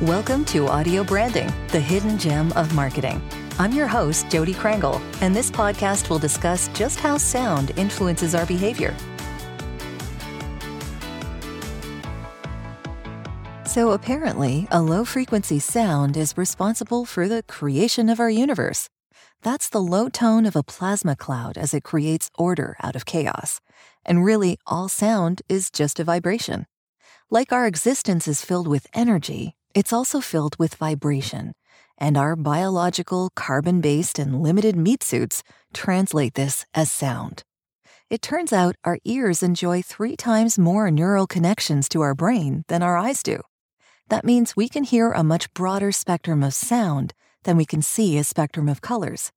[0.00, 3.22] Welcome to Audio Branding, the hidden gem of marketing.
[3.60, 8.44] I'm your host, Jodi Krangle, and this podcast will discuss just how sound influences our
[8.44, 8.92] behavior.
[13.66, 18.90] So, apparently, a low frequency sound is responsible for the creation of our universe.
[19.42, 23.60] That's the low tone of a plasma cloud as it creates order out of chaos.
[24.04, 26.66] And really, all sound is just a vibration.
[27.30, 31.52] Like our existence is filled with energy, it's also filled with vibration,
[31.98, 35.42] and our biological, carbon based, and limited meat suits
[35.72, 37.42] translate this as sound.
[38.10, 42.82] It turns out our ears enjoy three times more neural connections to our brain than
[42.82, 43.40] our eyes do.
[44.08, 47.14] That means we can hear a much broader spectrum of sound
[47.44, 49.32] than we can see a spectrum of colors.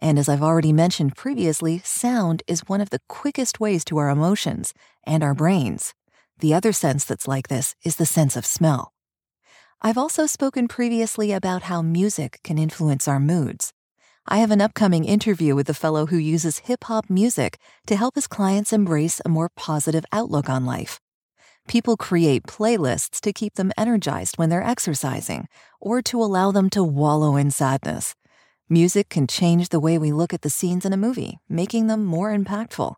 [0.00, 4.10] And as I've already mentioned previously, sound is one of the quickest ways to our
[4.10, 5.94] emotions and our brains.
[6.38, 8.92] The other sense that's like this is the sense of smell.
[9.80, 13.72] I've also spoken previously about how music can influence our moods.
[14.26, 18.16] I have an upcoming interview with a fellow who uses hip hop music to help
[18.16, 20.98] his clients embrace a more positive outlook on life.
[21.68, 25.46] People create playlists to keep them energized when they're exercising
[25.80, 28.16] or to allow them to wallow in sadness.
[28.68, 32.04] Music can change the way we look at the scenes in a movie, making them
[32.04, 32.96] more impactful.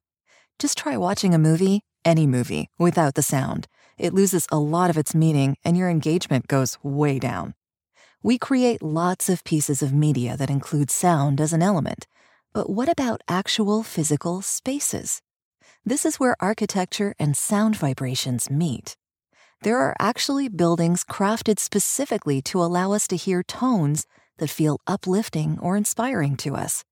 [0.58, 3.68] Just try watching a movie, any movie, without the sound
[4.00, 7.54] it loses a lot of its meaning and your engagement goes way down.
[8.22, 12.06] We create lots of pieces of media that include sound as an element,
[12.52, 15.20] but what about actual physical spaces?
[15.84, 18.96] This is where architecture and sound vibrations meet.
[19.62, 24.06] There are actually buildings crafted specifically to allow us to hear tones
[24.38, 26.84] that feel uplifting or inspiring to us.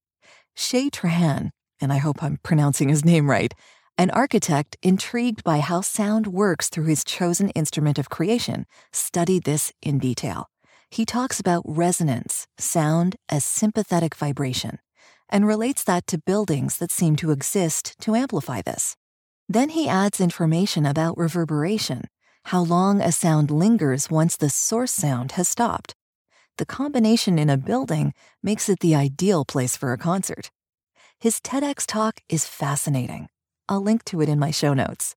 [0.55, 1.51] Shay Trahan,
[1.81, 3.55] and I hope I'm pronouncing his name right,
[3.99, 9.73] an architect, intrigued by how sound works through his chosen instrument of creation, studied this
[9.83, 10.49] in detail.
[10.89, 14.79] He talks about resonance, sound as sympathetic vibration,
[15.29, 18.97] and relates that to buildings that seem to exist to amplify this.
[19.49, 22.05] Then he adds information about reverberation,
[22.45, 25.97] how long a sound lingers once the source sound has stopped.
[26.57, 28.15] The combination in a building
[28.45, 30.51] makes it the ideal place for a concert.
[31.19, 33.29] His TEDx talk is fascinating.
[33.69, 35.15] I'll link to it in my show notes.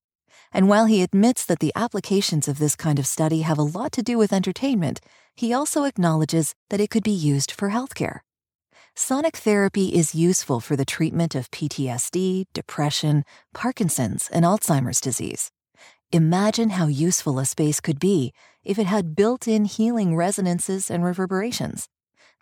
[0.52, 3.92] And while he admits that the applications of this kind of study have a lot
[3.92, 5.00] to do with entertainment,
[5.34, 8.20] he also acknowledges that it could be used for healthcare.
[8.94, 13.24] Sonic therapy is useful for the treatment of PTSD, depression,
[13.54, 15.50] Parkinson's, and Alzheimer's disease.
[16.12, 21.02] Imagine how useful a space could be if it had built in healing resonances and
[21.02, 21.88] reverberations.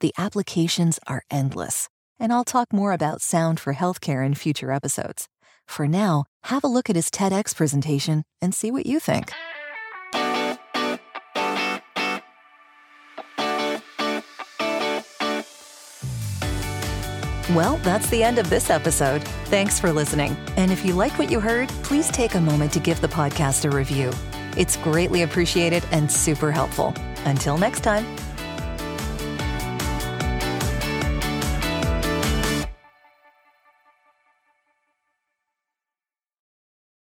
[0.00, 1.88] The applications are endless,
[2.19, 5.28] and I'll talk more about sound for healthcare in future episodes.
[5.70, 9.31] For now, have a look at his TEDx presentation and see what you think.
[17.54, 19.22] Well, that's the end of this episode.
[19.47, 20.36] Thanks for listening.
[20.56, 23.64] And if you like what you heard, please take a moment to give the podcast
[23.64, 24.10] a review.
[24.56, 26.92] It's greatly appreciated and super helpful.
[27.26, 28.04] Until next time.